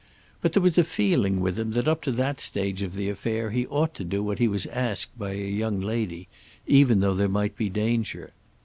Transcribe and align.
But 0.41 0.53
there 0.53 0.63
was 0.63 0.79
a 0.79 0.83
feeling 0.83 1.41
with 1.41 1.59
him 1.59 1.73
that 1.73 1.87
up 1.87 2.01
to 2.01 2.11
that 2.13 2.41
stage 2.41 2.81
of 2.81 2.95
the 2.95 3.07
affair 3.07 3.51
he 3.51 3.67
ought 3.67 3.93
to 3.93 4.03
do 4.03 4.23
what 4.23 4.39
he 4.39 4.47
was 4.47 4.65
asked 4.65 5.15
by 5.15 5.33
a 5.33 5.47
young 5.47 5.79
lady, 5.79 6.27
even 6.65 7.01
though 7.01 7.13
there 7.13 7.29
might 7.29 7.55
be 7.55 7.69
danger. 7.69 8.31